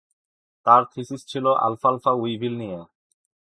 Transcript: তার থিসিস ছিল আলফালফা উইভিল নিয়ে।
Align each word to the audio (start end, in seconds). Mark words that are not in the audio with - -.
তার 0.65 0.81
থিসিস 0.91 1.21
ছিল 1.27 1.45
আলফালফা 1.65 2.11
উইভিল 2.13 2.53
নিয়ে। 2.57 2.79